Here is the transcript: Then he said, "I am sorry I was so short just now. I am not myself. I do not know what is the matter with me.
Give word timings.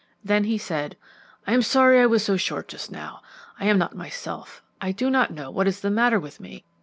Then 0.23 0.45
he 0.45 0.57
said, 0.57 0.97
"I 1.45 1.53
am 1.53 1.61
sorry 1.61 1.99
I 2.01 2.07
was 2.07 2.23
so 2.25 2.35
short 2.35 2.67
just 2.69 2.89
now. 2.91 3.21
I 3.59 3.67
am 3.67 3.77
not 3.77 3.95
myself. 3.95 4.63
I 4.81 4.91
do 4.91 5.11
not 5.11 5.29
know 5.29 5.51
what 5.51 5.67
is 5.67 5.81
the 5.81 5.91
matter 5.91 6.19
with 6.19 6.39
me. 6.39 6.63